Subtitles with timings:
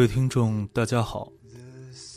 [0.00, 1.30] 各位听众，大家好，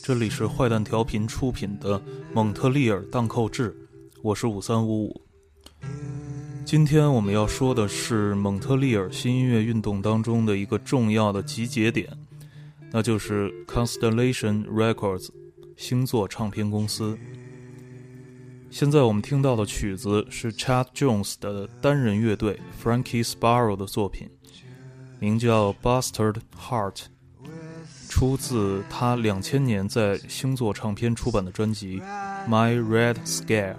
[0.02, 2.02] 这里是坏蛋调频出品的
[2.34, 3.76] 蒙特利尔荡寇志，
[4.22, 5.22] 我是五三五五。
[6.64, 12.08] 今天我们要说的是蒙特利尔新音乐运动当中的一个重要的集结点，
[12.90, 15.27] 那就是 Constellation Records
[15.76, 17.18] 星座唱片公司。
[18.70, 24.30] 现在我们听到的曲子是 Chad Jones 的单人乐队 Frankie Sparrow 的作品，
[25.20, 27.07] 名叫 Bastard Heart。
[28.14, 32.00] 出自他两千年在星座唱片出版的专辑
[32.48, 33.74] 《My Red Scare》。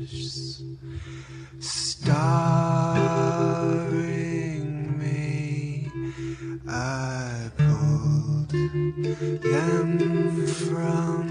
[0.00, 0.62] Crashes
[1.58, 1.98] starring
[4.98, 5.90] me.
[6.68, 8.50] I pulled
[9.42, 11.28] them from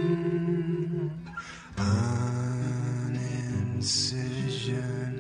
[1.77, 3.15] an
[3.75, 5.18] incision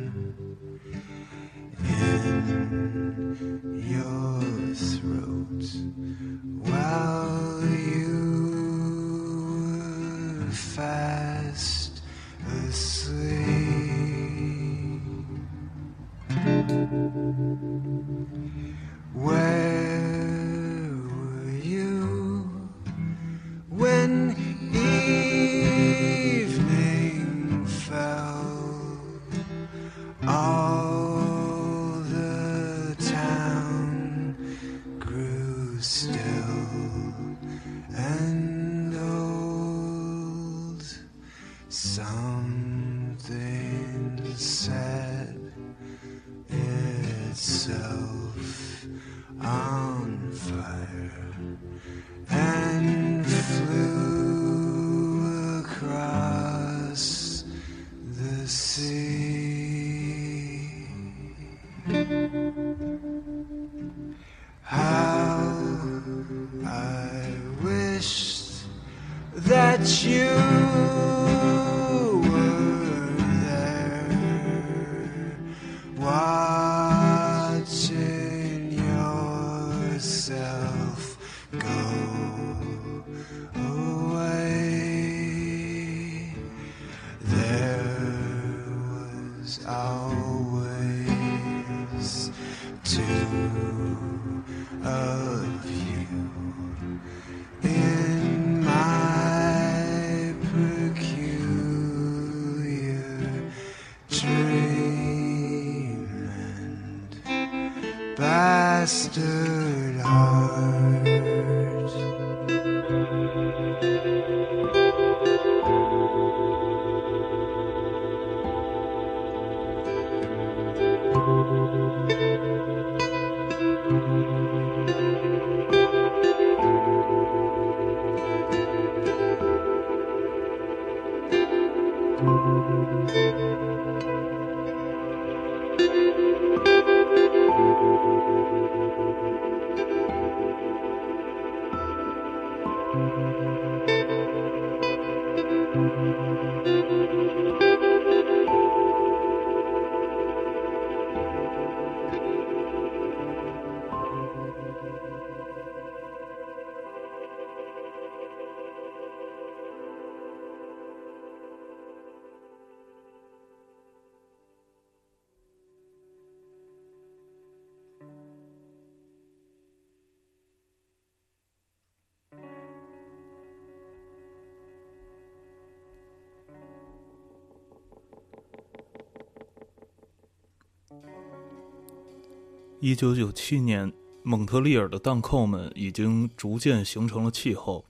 [182.81, 183.91] 一九九七年，
[184.23, 187.83] 蒙特利尔的荡寇们已经逐渐形成了气候。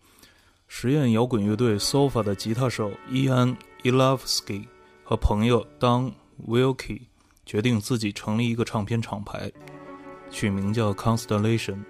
[0.67, 4.67] 实验摇滚乐队 Sofa 的吉他手伊安·伊拉夫斯基
[5.03, 6.11] 和朋友 Don
[6.47, 7.01] Wilkie
[7.45, 9.51] 决定自己成立一个唱片厂牌，
[10.31, 11.83] 取名叫 Constellation。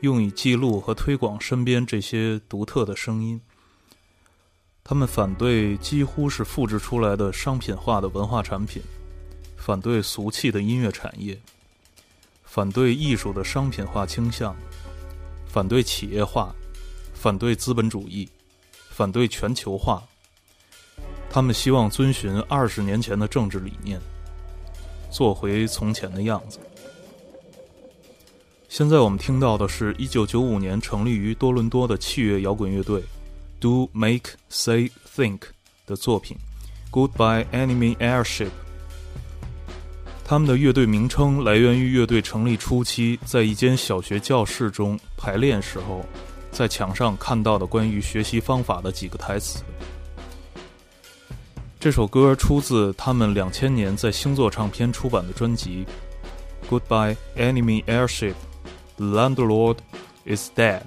[0.00, 3.38] 用以记录和推广身边这些独特的声音。
[4.82, 8.80] 他们反对几乎是复制出来的商品化的文化产品，
[9.58, 11.38] 反对俗气的音乐产业，
[12.50, 14.56] 反对艺术的商品化倾向，
[15.46, 16.52] 反对企业化，
[17.14, 18.28] 反对资本主义，
[18.88, 20.02] 反对全球化。
[21.30, 24.00] 他们希望遵循二十年前的政治理念，
[25.12, 26.58] 做回从前的样子。
[28.68, 33.00] 现在我们听到的是一九九五年成立于多伦多的器乐摇滚乐队
[33.60, 35.42] Do Make Say Think
[35.86, 36.36] 的作品
[36.92, 38.46] 《Goodbye Enemy Airship》。
[40.30, 46.06] 他们的乐队名称来源于乐队成立初期在一间小学教室中排练时候，
[46.52, 49.64] 在墙上看到的关于学习方法的几个台词。
[51.80, 55.84] 这首歌出自他们两千年在星座唱片出版的专辑
[56.72, 58.34] 《Goodbye Enemy Airship》
[58.98, 59.78] ，The Landlord
[60.26, 60.82] is Dead。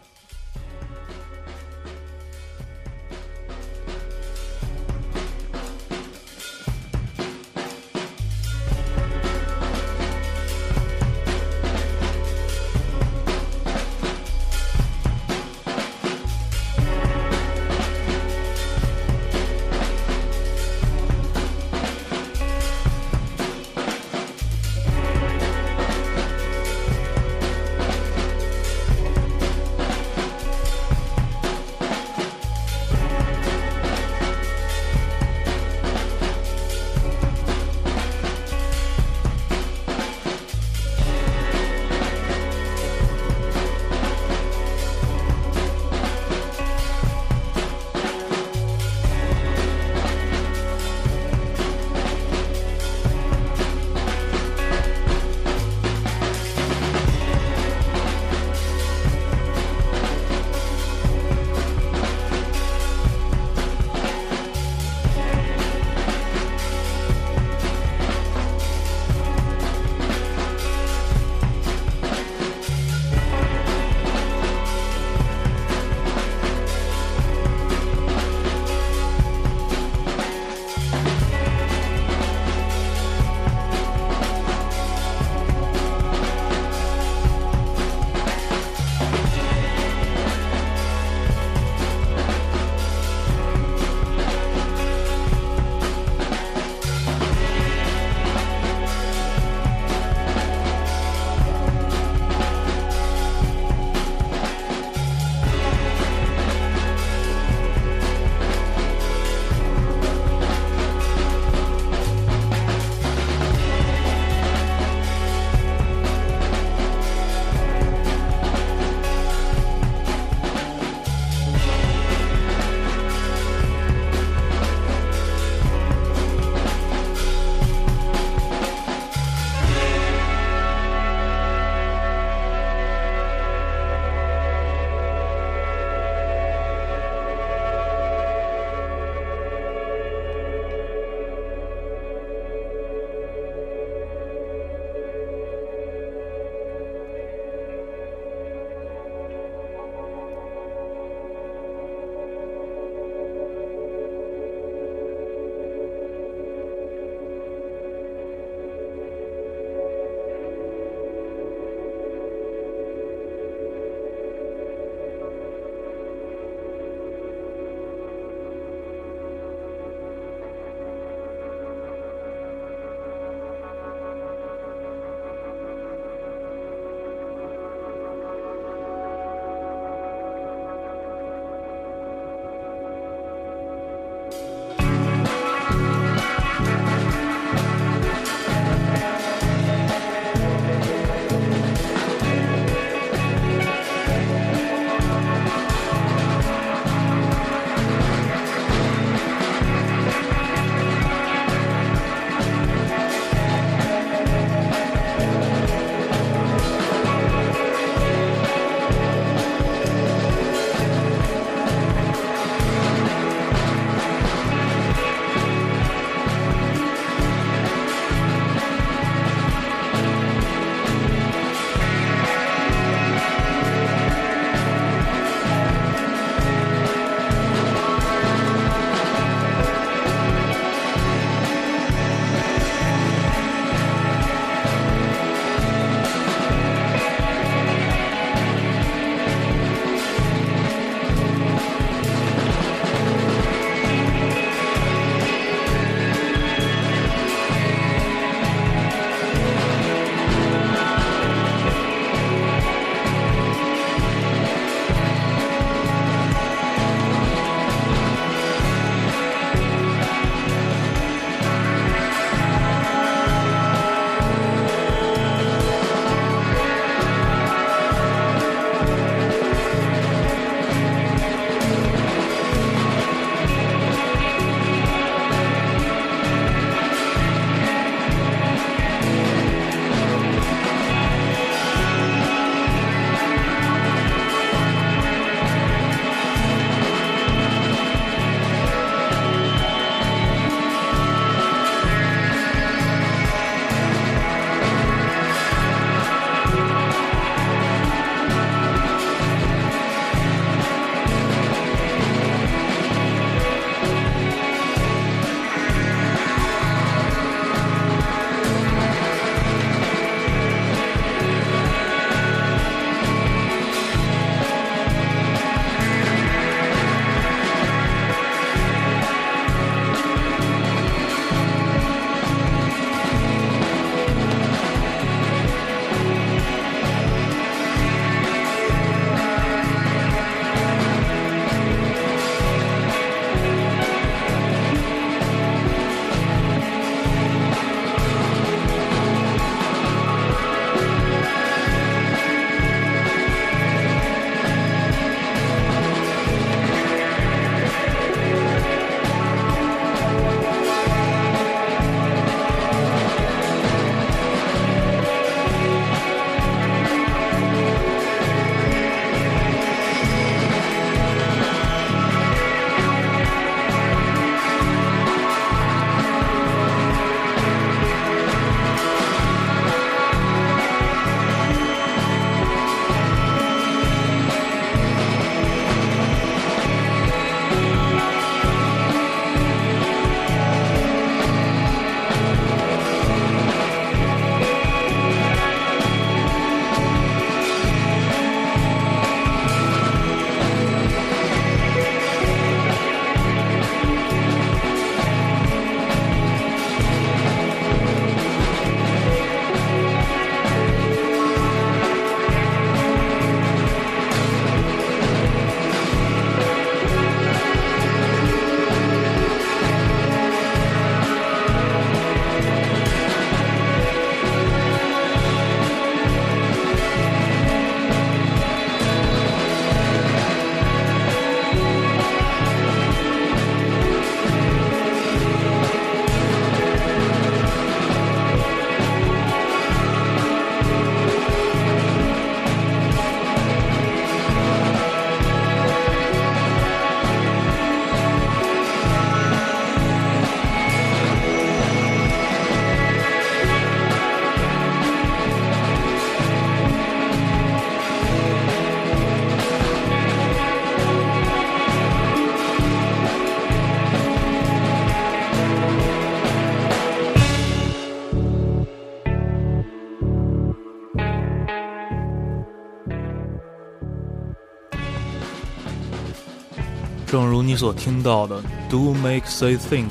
[467.46, 469.90] 你所听到的，Do make say think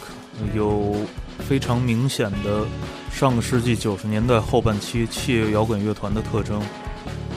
[0.54, 0.96] 有
[1.38, 2.64] 非常明显的
[3.12, 6.62] 上个世纪九十年代后半期器乐摇滚乐团的特征，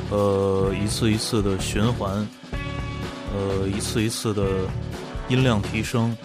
[0.10, 2.26] 呃，一次一次的循环，
[3.34, 4.44] 呃，一次一次的
[5.28, 6.16] 音量提升，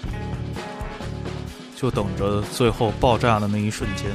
[1.75, 4.07] 就等着最后爆炸的那一瞬间。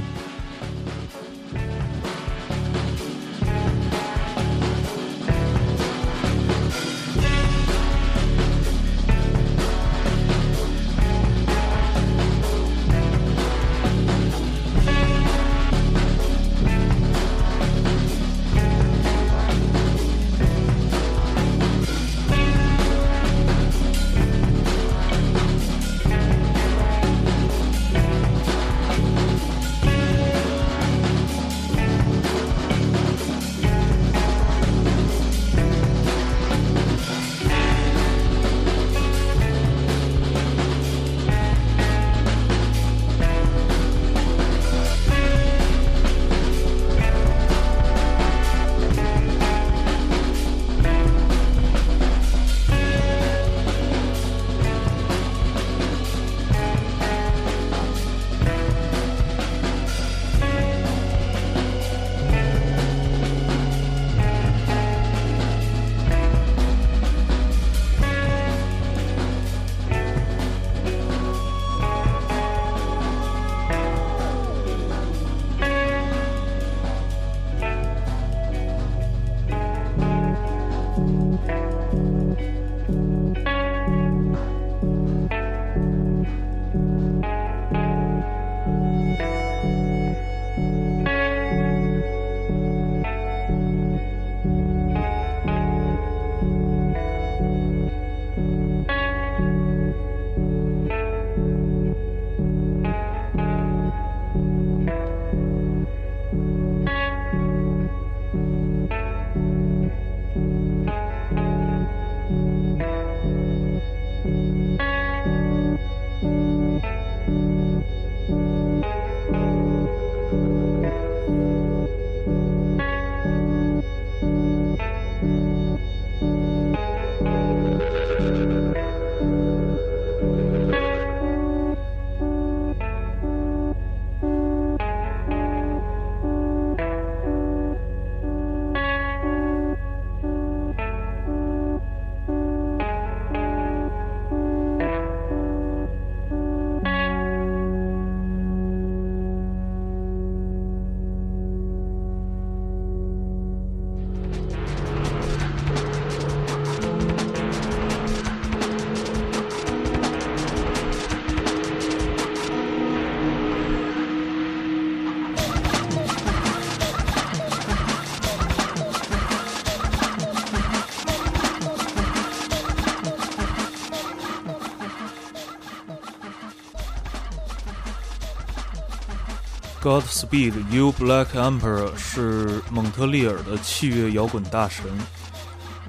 [179.86, 184.84] Godspeed You Black Emperor 是蒙特利尔的器乐摇滚大神，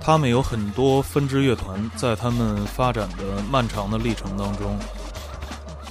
[0.02, 4.78] 他们有很多分支乐团，在他们发展的漫长的历程当中，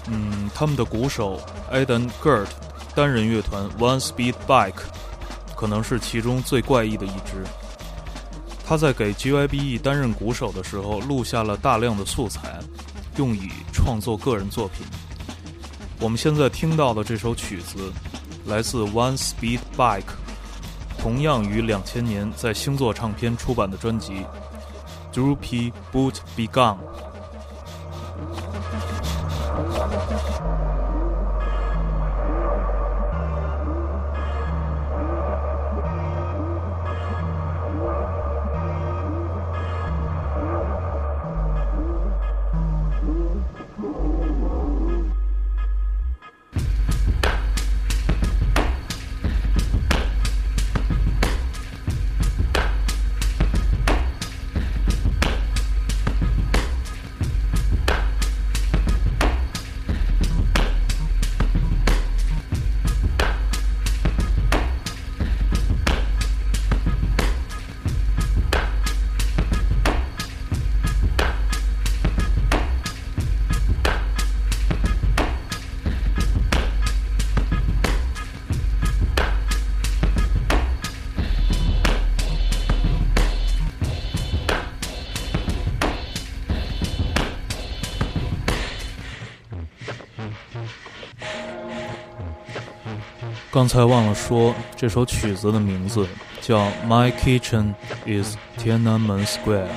[0.05, 1.41] 嗯，他们的鼓手
[1.73, 2.45] Adam Gert
[2.93, 4.83] 单人乐团 One Speed Bike
[5.55, 7.43] 可能是其中最怪异的一支。
[8.63, 12.59] 他在给 GYBE 担任鼓手的时候，录下了大量的素材，
[13.17, 14.85] 用以创作个人作品。
[16.05, 17.91] 我们现在听到的这首曲子，
[18.45, 20.03] 来自 One Speed Bike，
[20.99, 24.13] 同样于两千年在星座唱片出版的专辑
[25.11, 26.77] 《Droopy Boot Begun》。
[93.55, 96.05] 刚才忘了说，这首曲子的名字
[96.41, 97.73] 叫《My Kitchen
[98.05, 99.67] Is Tiananmen Square》。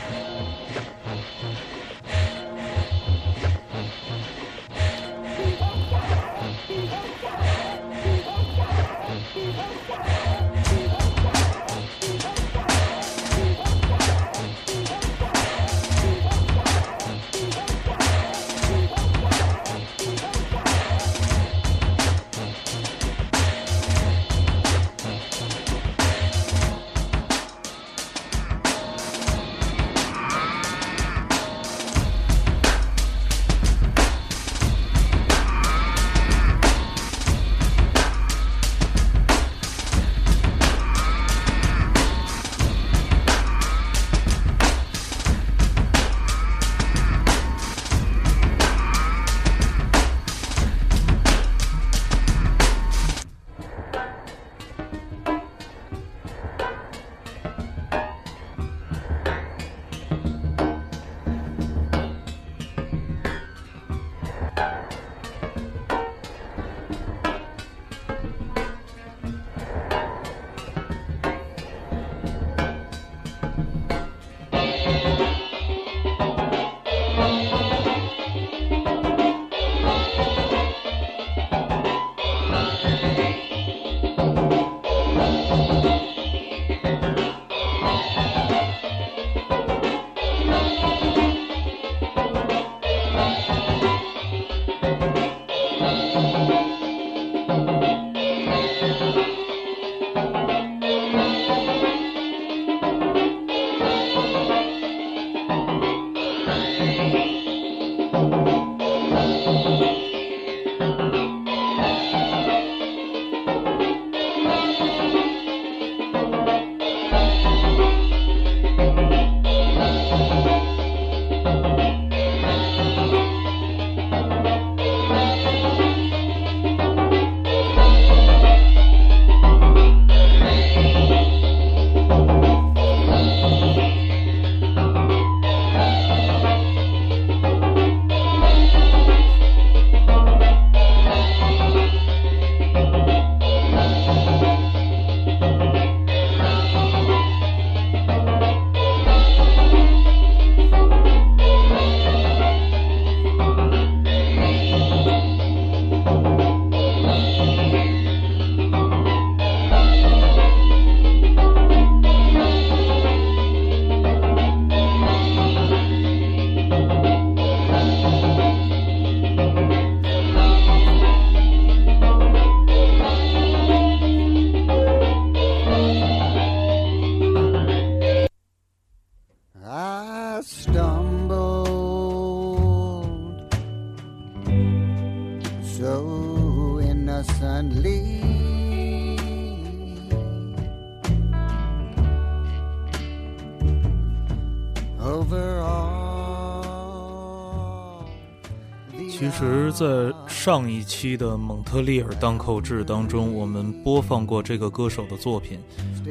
[200.38, 205.58] 上一期的蒙特利尔当口志当中，我们播放过这个歌手的作品。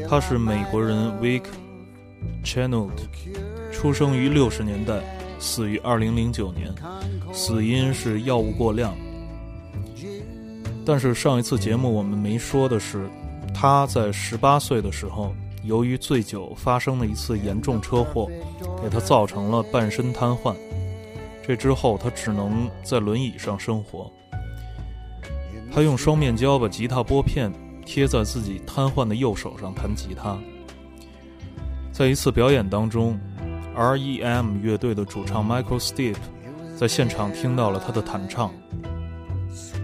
[0.10, 1.44] 他是美国人 Vic
[2.44, 2.92] Chenold，
[3.72, 5.02] 出生于六十年代，
[5.40, 6.76] 死于二零零九年，
[7.32, 8.94] 死因是药物过量。
[10.86, 13.10] 但是上一次节目我们没说的是，
[13.54, 18.30] 他在十八岁的时候，由于醉酒发生了一次严重车祸，
[18.84, 20.54] 给他造成了半身瘫痪。
[21.48, 24.12] 这之后，他只能在轮椅上生活。
[25.72, 27.50] 他用双面胶把吉他拨片
[27.86, 30.38] 贴在自己瘫痪的右手上弹吉他。
[31.94, 33.18] 在一次表演当中
[33.76, 34.58] ，R.E.M.
[34.62, 36.18] 乐队的主唱 Michael Stipe
[36.76, 38.52] 在现场听到了他的弹唱，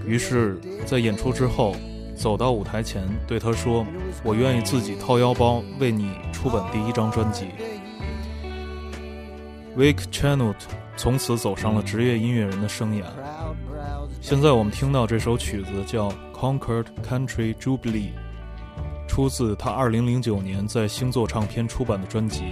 [0.06, 1.76] 于是，在演出之后，
[2.14, 3.86] 走到舞台前对他说
[4.24, 7.46] ：“我愿意自己掏腰包为你出版第一张专辑。”
[9.78, 10.56] Vic Chenold
[10.96, 13.04] 从此走上了职业音乐人的生涯。
[14.22, 18.12] 现在我们听到这首曲子叫《Concord Country Jubilee》，
[19.08, 22.44] 出自他2009年在星座唱片出版的专辑，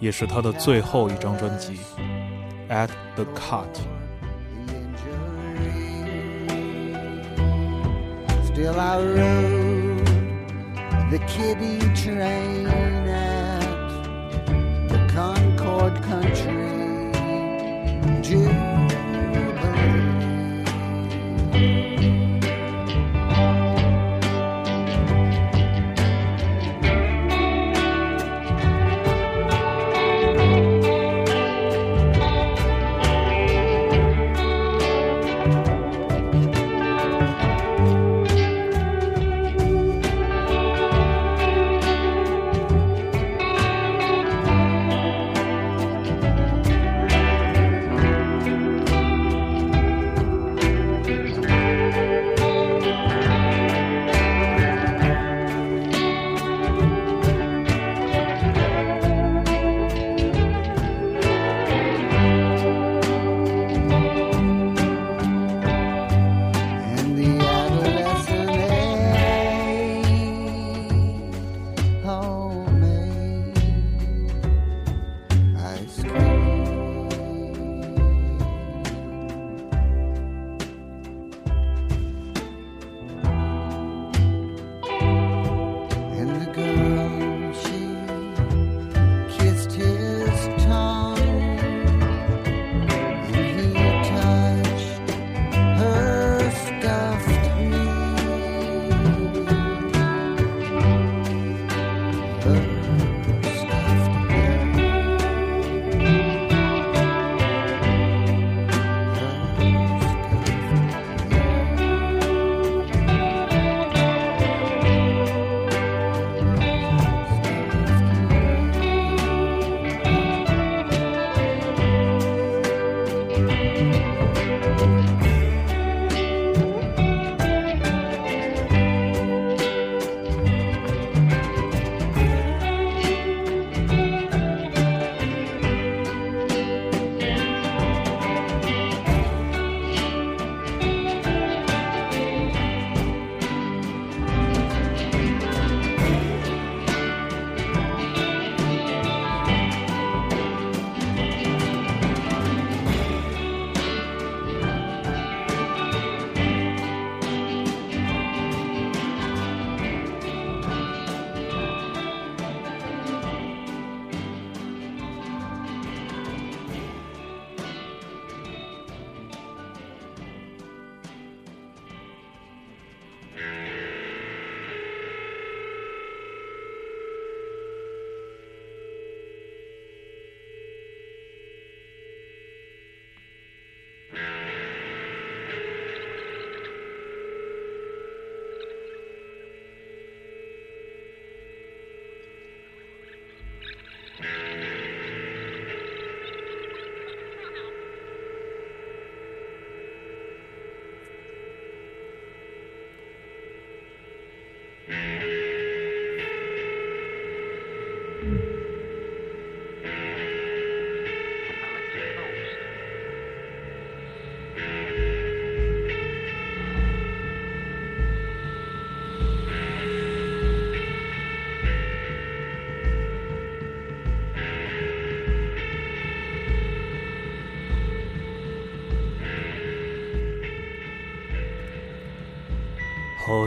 [0.00, 1.78] 也是他的最后一张专辑
[2.72, 3.66] 《At the Cut》。
[4.66, 5.84] the injury.
[8.46, 10.04] Still I rode
[11.10, 12.66] the kiddie train
[13.06, 13.88] at
[14.88, 16.63] the Concord Country
[18.24, 18.73] June.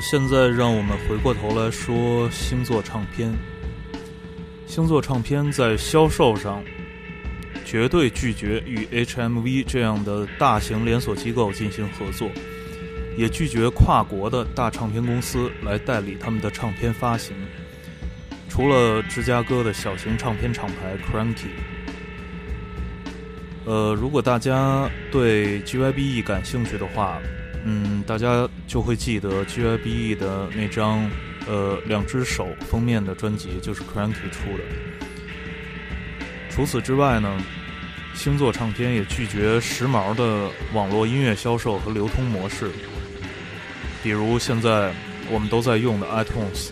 [0.02, 3.34] 现在让我们回过头来说星座唱片。
[4.66, 6.64] 星座唱片在销售上
[7.66, 12.30] 绝对拒绝与 HMV 这样的大型连锁机构进行合作，
[13.18, 17.36] 也拒绝跨国的大唱片公司来代理他们的唱片发行。
[18.50, 21.48] 除了芝加哥的小型唱片厂牌 Cranky。
[23.66, 27.20] 呃，如果大家对 GYBE 感兴趣的话，
[27.66, 30.14] 嗯，大家就会记得 G.I.B.E.
[30.14, 31.10] 的那张
[31.48, 34.64] 呃两只手封面的专辑就是 Cranky 出的。
[36.50, 37.42] 除此之外呢，
[38.14, 42.70] 星座唱片也拒绝时髦的网络音乐销售和流通模式，
[44.04, 44.94] 比如现在
[45.32, 46.72] 我们都在用的 iTunes。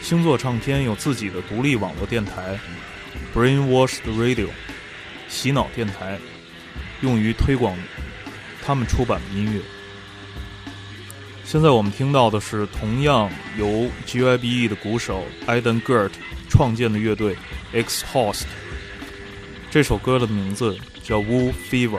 [0.00, 2.58] 星座唱片有自己的独立网络电台。
[3.34, 4.48] Brainwashed Radio，
[5.28, 6.18] 洗脑电台，
[7.02, 7.76] 用于推广
[8.68, 9.62] 他们出版的音乐。
[11.42, 16.10] 现在我们听到的是同样由 GYBE 的鼓手 Eden Gert
[16.50, 17.34] 创建的乐队
[17.72, 18.42] Exhaust。
[19.70, 21.98] 这首歌的名字叫《Woo Fever》，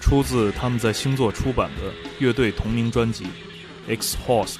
[0.00, 3.26] 出自他们在星座出版的乐队同名专辑
[3.86, 4.56] Exhaust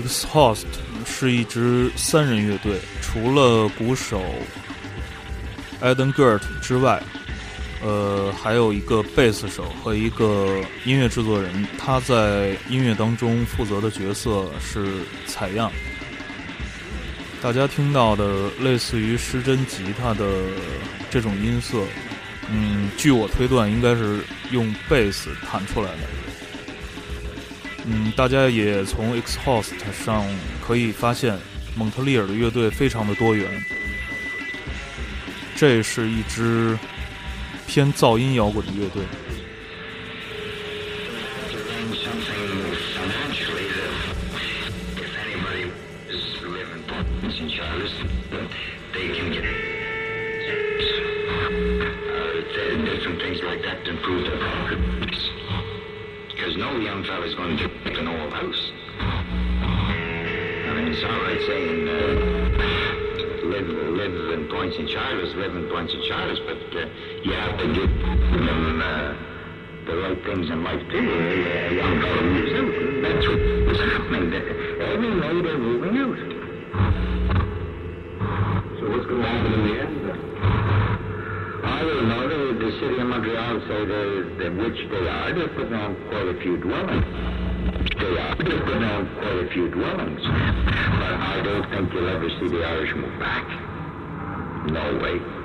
[0.00, 0.64] Exhaust
[1.04, 4.22] 是一支三人乐队，除了鼓手
[5.80, 7.02] Eden Gert 之外，
[7.82, 11.66] 呃，还有一个贝斯手和一个音乐制作人。
[11.78, 14.86] 他在音乐当中负责的角色是
[15.26, 15.70] 采样。
[17.42, 20.26] 大家听到的类似于失真吉他的
[21.10, 21.78] 这种音色，
[22.50, 26.19] 嗯，据我推断，应该是用贝斯弹出来的。
[27.92, 30.24] 嗯，大家也从 Exhaust 上
[30.64, 31.36] 可以发现，
[31.76, 33.50] 蒙特利尔的乐队非常的多元。
[35.56, 36.78] 这是一支
[37.66, 39.02] 偏噪音摇滚的乐队。
[69.90, 71.02] The right things in life too.
[71.02, 72.70] A uh, young fella moves out.
[73.02, 73.26] That's
[73.66, 74.30] what's happening.
[74.86, 76.18] Every day they're moving out.
[78.78, 80.00] So what's going to happen in the end?
[81.66, 82.22] I don't know.
[82.30, 84.06] The, the city of Montreal say they,
[84.38, 85.34] they, which they are.
[85.34, 85.74] They're putting
[86.06, 87.06] quite a few dwellings.
[87.98, 88.36] They are.
[88.38, 88.62] They're
[89.18, 90.22] quite a few dwellings.
[90.22, 93.46] But I don't think you'll ever see the Irish move back.
[94.70, 95.39] No way.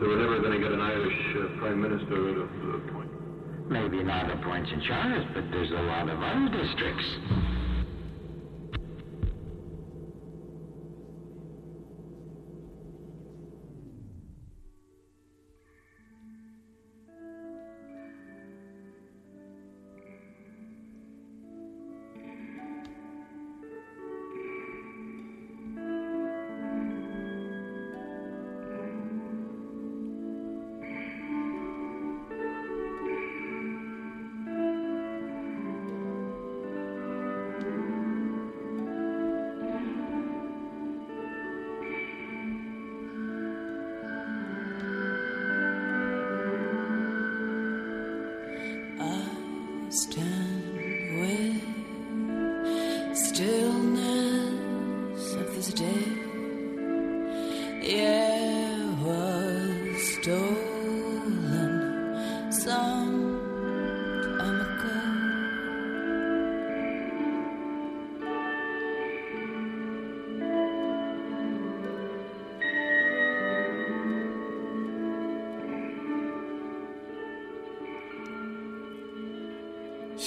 [0.00, 3.10] So we're never going to get an Irish uh, prime minister out of uh, Point.
[3.68, 7.04] Maybe not at Points in Charles, but there's a lot of other districts.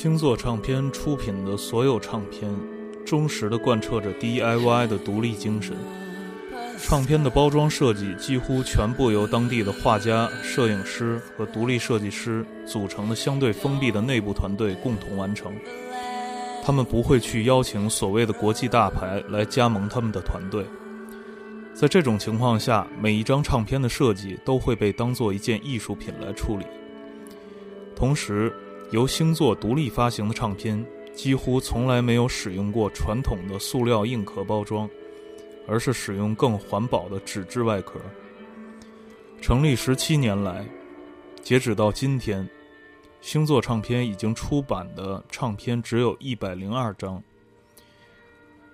[0.03, 2.53] 星座唱片出品的所有唱片，
[3.05, 5.77] 忠实地贯彻着 DIY 的独立精神。
[6.77, 15.53] 唱片的包装设计几乎全部由当地的画家、摄影师和独立设计师组成的相对封闭的内部团队共同完成。
[16.65, 20.65] 他们不会去邀请所谓的国际大牌来加盟他们的团队。
[21.73, 26.65] 在这种情况下，每一张唱片的设计都会被当做一件艺术品来处理。
[27.95, 28.53] 同时，
[28.93, 34.87] 由星座独立发行的唱片几乎从来没有使用过传统的塑料硬壳包装，
[35.67, 37.99] 而是使用更环保的纸质外壳。
[39.41, 40.63] 成立十七年来，
[41.41, 42.47] 截止到今天，
[43.19, 47.19] 星座唱片已经出版的唱片只有一百零二张，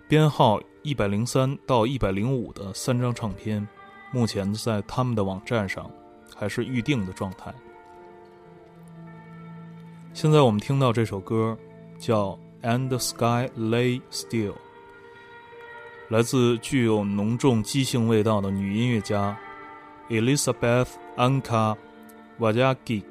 [0.10, 3.65] 编号一百零三到一百零五的三张唱片，
[4.12, 5.89] 目前在他们的网站上
[6.36, 7.53] 还是预定的状态。
[10.12, 11.58] 现在我们听到这首歌，
[11.98, 14.52] 叫《And the Sky Lay Still》，
[16.10, 19.38] 来自具有浓重即兴味道的女音乐家
[20.10, 21.78] Elizabeth Anka
[22.39, 23.04] Wajagik。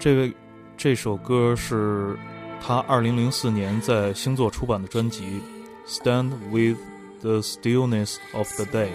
[0.00, 0.34] 这位
[0.76, 2.18] 这首歌是
[2.60, 5.40] 她二零零四年在星座出版的专辑
[5.86, 6.78] 《Stand with
[7.20, 8.88] the Stillness of the Day》。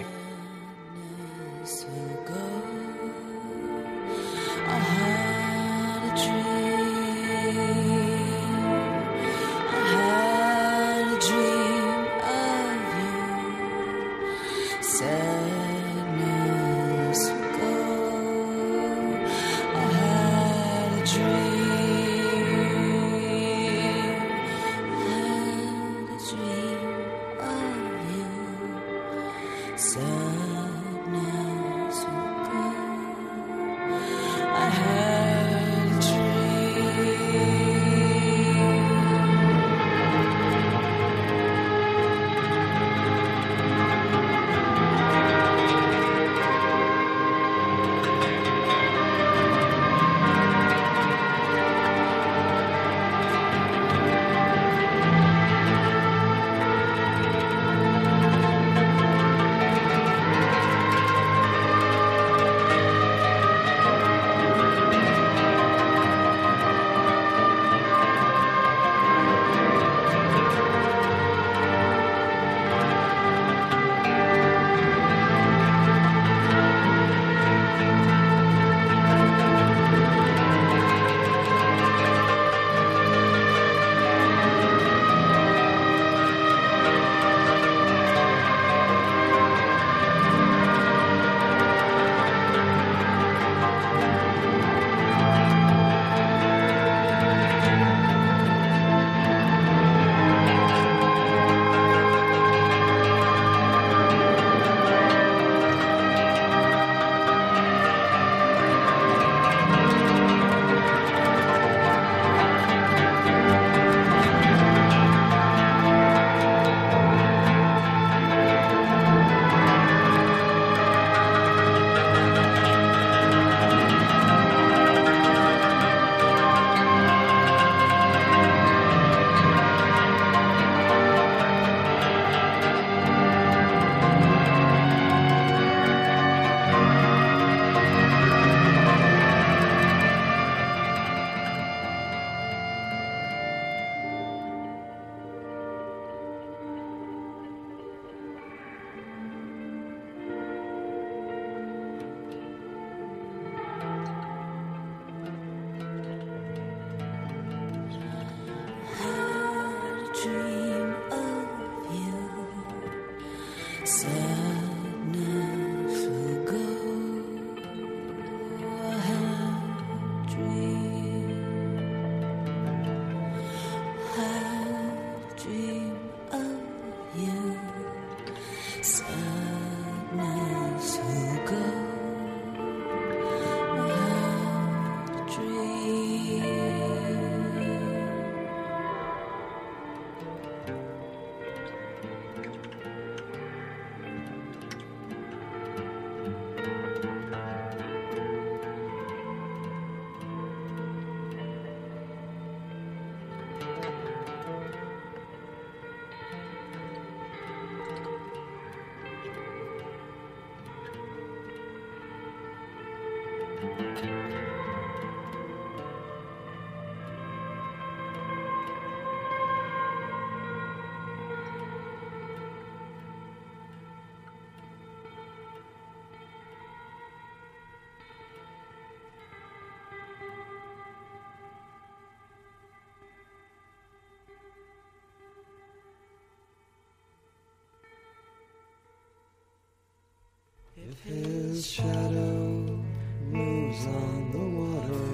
[240.88, 242.84] If his shadow
[243.32, 245.10] moves on the water,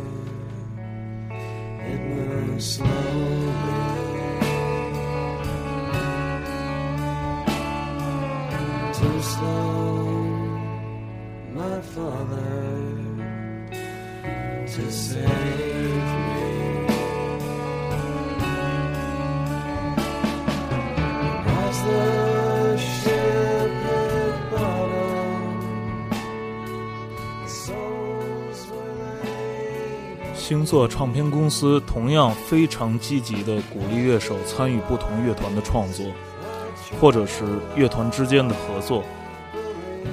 [1.92, 2.92] it moves slowly.
[9.00, 10.04] Too slow,
[11.54, 12.72] my father,
[14.68, 15.91] to say.
[30.52, 36.06] 星座唱片公司同样非常积极地鼓励乐手参与不同乐团的创作，
[37.00, 39.02] 或者是乐团之间的合作。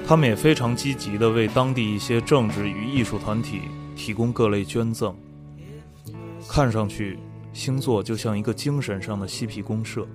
[0.07, 3.63] 他们也非常积极地为当地一些政治与艺术团体
[3.97, 5.13] 提供各类捐赠。
[6.49, 7.19] 看上去，
[7.53, 10.07] 星座就像一个精神上的嬉皮公社。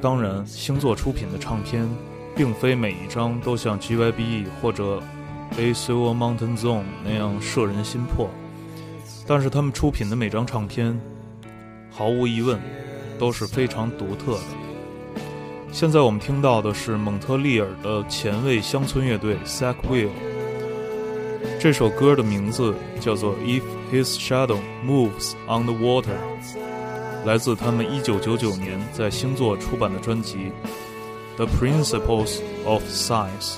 [0.00, 1.86] 当然，星座出品的唱片，
[2.34, 5.02] 并非每一张都像 GYBE 或者
[5.58, 8.30] A Silver Mountain Zone 那样摄人心魄，
[9.26, 10.98] 但是他们出品的每张唱片，
[11.90, 12.60] 毫无疑问，
[13.18, 14.44] 都是非常独特的。
[15.72, 20.10] 现在我们听到的是蒙特利尔的前卫乡村乐队 Sackville，
[21.58, 23.62] 这首歌的名字叫做《If
[23.92, 26.04] His Shadow Moves on the Water》，
[27.26, 30.38] 来自他们1999年在星座出版的专辑
[31.36, 33.56] 《The Principles of Science》。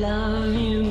[0.00, 0.89] Love you,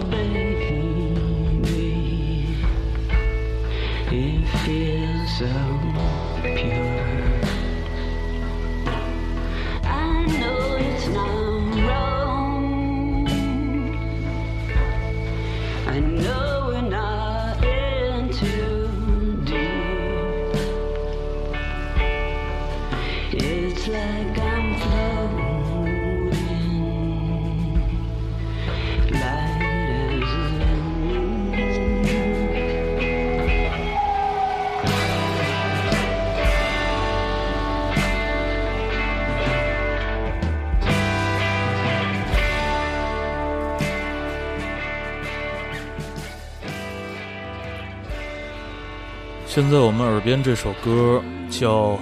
[49.50, 51.20] 现在我们耳边这首歌
[51.50, 51.94] 叫《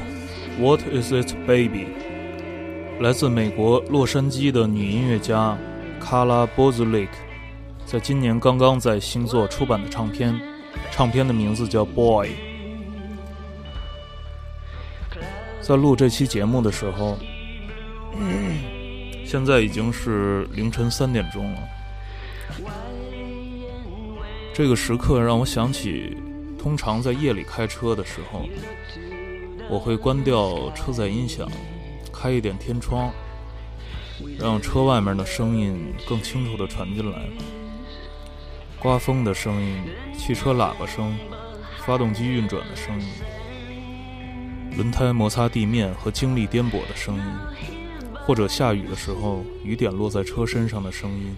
[0.60, 1.88] What Is It Baby》，
[3.02, 5.58] 来自美国洛杉矶的女音乐家
[5.98, 7.12] 卡拉波兹利克，
[7.86, 10.38] 在今年刚刚在星座出版的唱片，
[10.92, 12.28] 唱片的名字叫《Boy》。
[15.62, 17.18] 在录这期节目的时候，
[19.24, 21.60] 现在已经是凌晨三点钟了。
[24.54, 26.18] 这个时刻让我想起，
[26.68, 28.42] 通常在夜里开车的时候，
[29.70, 31.50] 我会关掉车载音响，
[32.12, 33.10] 开一点天窗，
[34.38, 37.22] 让车外面的声音更清楚地传进来。
[38.82, 39.82] 刮风的声音、
[40.18, 41.18] 汽车喇叭声、
[41.86, 43.08] 发动机运转的声音、
[44.76, 47.24] 轮胎摩擦地面和经历颠簸的声音，
[48.26, 51.34] 或者下雨的时候雨点落在车身上的声音，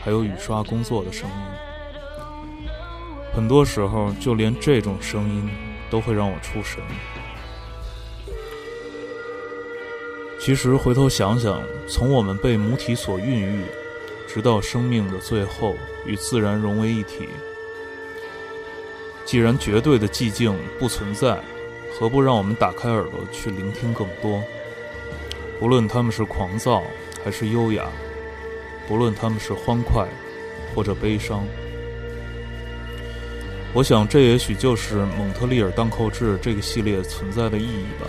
[0.00, 1.67] 还有雨刷工作的声音。
[3.38, 5.48] 很多时候，就连这种声音
[5.88, 6.82] 都会让我出神。
[10.40, 13.62] 其实回头想想，从我们被母体所孕育，
[14.26, 17.28] 直到生命的最后与自然融为一体，
[19.24, 21.38] 既然绝对的寂静不存在，
[21.96, 24.42] 何不让我们打开耳朵去聆听更多？
[25.60, 26.82] 不论他们是狂躁
[27.24, 27.88] 还是优雅，
[28.88, 30.08] 不论他们是欢快
[30.74, 31.46] 或者悲伤。
[33.78, 38.08] 我想，这也许就是蒙特利尔荡寇志这个系列存在的意义吧，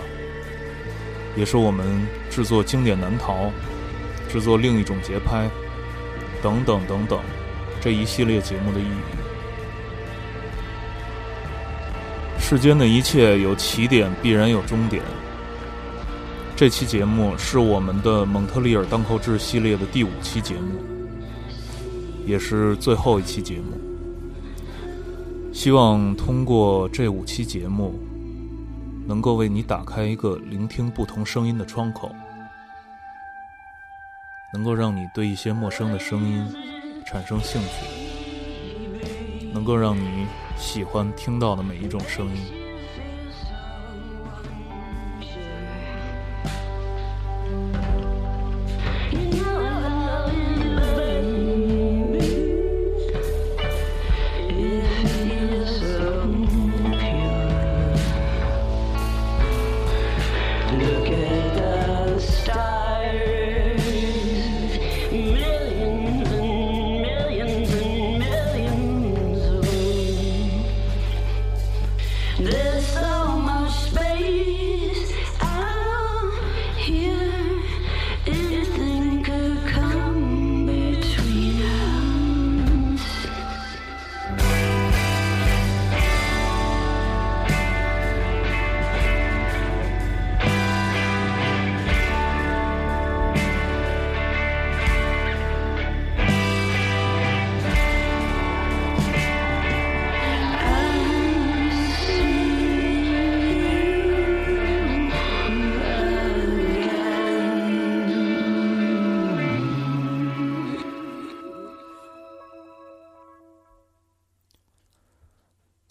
[1.36, 1.86] 也是我们
[2.28, 3.52] 制作经典难逃、
[4.28, 5.48] 制作另一种节拍
[6.42, 7.20] 等等等等
[7.80, 9.00] 这一系列节目的意义。
[12.40, 15.00] 世间的一切有起点，必然有终点。
[16.56, 20.84] 这期节目是我们的蒙特利尔荡寇志系列的第五期节目，
[22.26, 23.89] 也是最后一期节目。
[25.52, 27.98] 希望通过这五期节目，
[29.06, 32.14] 能够为你打开一个聆听不同声音的窗口，
[34.54, 36.46] 能够让你对一些陌生的声音
[37.04, 39.02] 产生兴趣，
[39.52, 40.26] 能够让你
[40.56, 42.59] 喜欢听到的每一种声音。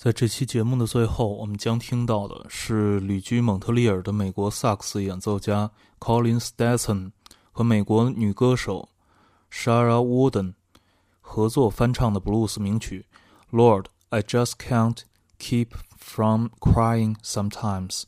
[0.08, 7.12] 在这期节目的最后，我们将听到的是旅居蒙特利尔的美国萨克斯演奏家 Colin Stetson
[7.52, 8.88] 和美国女歌手
[9.50, 10.54] Shara Warden
[11.20, 13.06] 合作翻唱的布鲁斯名曲《
[13.56, 14.98] Lord I Just Can't
[15.38, 18.02] Keep From Crying Sometimes》，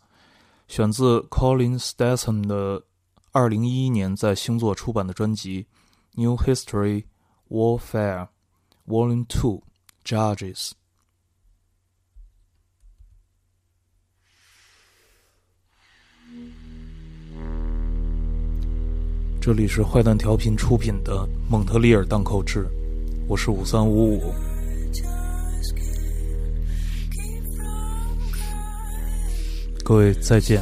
[0.69, 2.83] 选自 Colin Stetson 的
[3.33, 5.63] 二零一一年在星座出版的专辑《
[6.21, 7.05] New History
[7.49, 8.29] Warfare
[8.87, 9.63] Volume Two
[10.05, 10.71] Judges》。
[19.42, 22.68] 这里是坏蛋调频出品的蒙特利尔荡寇志，
[23.28, 24.32] 我是五三五五，
[29.84, 30.62] 各位再见。